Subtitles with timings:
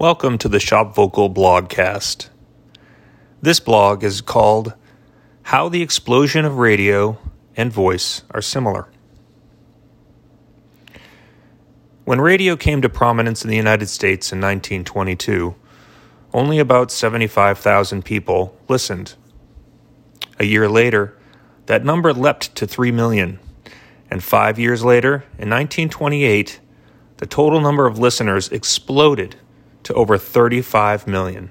[0.00, 2.30] Welcome to the Shop Vocal blogcast.
[3.42, 4.72] This blog is called
[5.42, 7.18] How the Explosion of Radio
[7.54, 8.88] and Voice Are Similar.
[12.06, 15.54] When radio came to prominence in the United States in 1922,
[16.32, 19.16] only about 75,000 people listened.
[20.38, 21.14] A year later,
[21.66, 23.38] that number leapt to 3 million,
[24.10, 26.58] and five years later, in 1928,
[27.18, 29.36] the total number of listeners exploded
[29.84, 31.50] to over 35 million.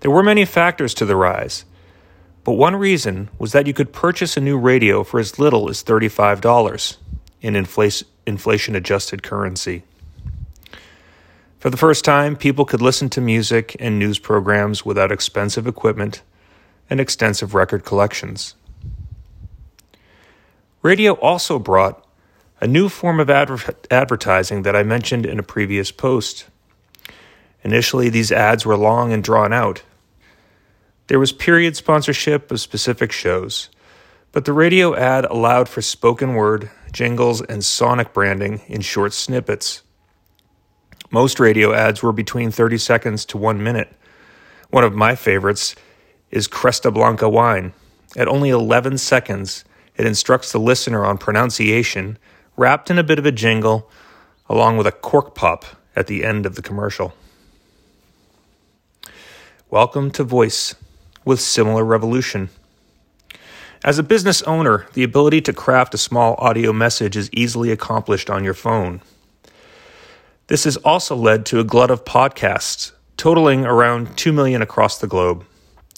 [0.00, 1.64] There were many factors to the rise,
[2.44, 5.82] but one reason was that you could purchase a new radio for as little as
[5.82, 6.96] $35
[7.40, 9.82] in inflation adjusted currency.
[11.58, 16.20] For the first time, people could listen to music and news programs without expensive equipment
[16.90, 18.54] and extensive record collections.
[20.82, 22.03] Radio also brought
[22.64, 26.46] a new form of adver- advertising that I mentioned in a previous post.
[27.62, 29.82] Initially, these ads were long and drawn out.
[31.08, 33.68] There was period sponsorship of specific shows,
[34.32, 39.82] but the radio ad allowed for spoken word, jingles, and sonic branding in short snippets.
[41.10, 43.92] Most radio ads were between 30 seconds to one minute.
[44.70, 45.76] One of my favorites
[46.30, 47.74] is Cresta Blanca wine.
[48.16, 52.16] At only 11 seconds, it instructs the listener on pronunciation
[52.56, 53.90] wrapped in a bit of a jingle,
[54.48, 55.64] along with a cork pop
[55.96, 57.12] at the end of the commercial.
[59.70, 60.76] Welcome to Voice
[61.24, 62.50] with Similar Revolution.
[63.82, 68.30] As a business owner, the ability to craft a small audio message is easily accomplished
[68.30, 69.02] on your phone.
[70.46, 75.08] This has also led to a glut of podcasts, totaling around 2 million across the
[75.08, 75.44] globe.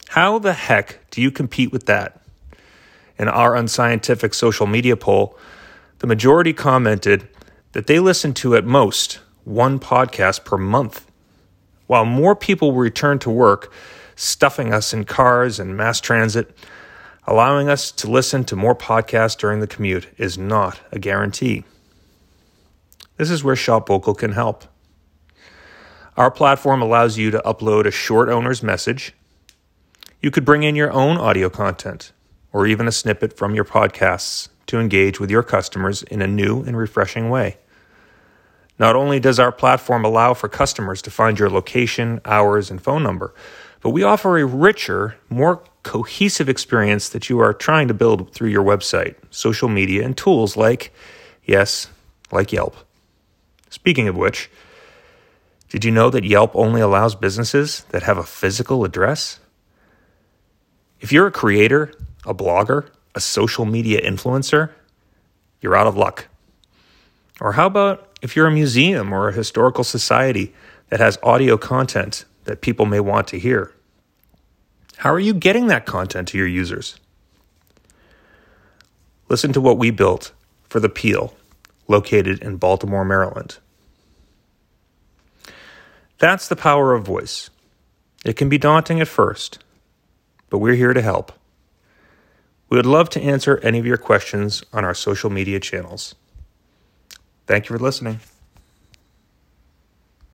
[0.08, 2.22] How the heck do you compete with that?
[3.18, 5.38] In our unscientific social media poll,
[5.98, 7.28] the majority commented
[7.72, 11.06] that they listen to at most one podcast per month.
[11.86, 13.72] While more people return to work,
[14.17, 16.56] stuffing us in cars and mass transit,
[17.27, 21.64] allowing us to listen to more podcasts during the commute is not a guarantee.
[23.17, 24.64] This is where Shop Vocal can help.
[26.17, 29.13] Our platform allows you to upload a short owner's message.
[30.20, 32.13] You could bring in your own audio content
[32.52, 36.62] or even a snippet from your podcasts to engage with your customers in a new
[36.62, 37.56] and refreshing way.
[38.78, 43.02] Not only does our platform allow for customers to find your location, hours, and phone
[43.02, 43.34] number,
[43.80, 48.48] but we offer a richer, more cohesive experience that you are trying to build through
[48.48, 50.92] your website, social media, and tools like,
[51.44, 51.88] yes,
[52.33, 52.77] like Yelp.
[53.70, 54.50] Speaking of which,
[55.68, 59.38] did you know that Yelp only allows businesses that have a physical address?
[61.00, 61.92] If you're a creator,
[62.24, 64.70] a blogger, a social media influencer,
[65.60, 66.28] you're out of luck.
[67.40, 70.54] Or how about if you're a museum or a historical society
[70.90, 73.72] that has audio content that people may want to hear?
[74.98, 77.00] How are you getting that content to your users?
[79.28, 80.33] Listen to what we built
[80.68, 81.34] for The Peale,
[81.88, 83.58] located in Baltimore, Maryland.
[86.18, 87.50] That's the power of voice.
[88.24, 89.58] It can be daunting at first,
[90.50, 91.33] but we're here to help.
[92.68, 96.14] We would love to answer any of your questions on our social media channels.
[97.46, 98.20] Thank you for listening.